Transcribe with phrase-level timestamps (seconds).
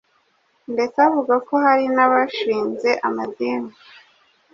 [0.73, 3.71] ndetse avuga ko hari n’abashinze amadini